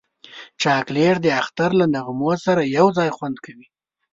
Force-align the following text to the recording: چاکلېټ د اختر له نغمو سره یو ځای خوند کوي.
چاکلېټ 0.61 1.15
د 1.21 1.27
اختر 1.41 1.69
له 1.79 1.85
نغمو 1.93 2.31
سره 2.45 2.61
یو 2.77 2.87
ځای 2.97 3.09
خوند 3.17 3.37
کوي. 3.45 3.67